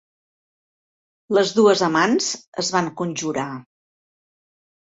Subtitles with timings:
[1.39, 2.31] Les dues amants
[2.65, 3.47] es van conjurar.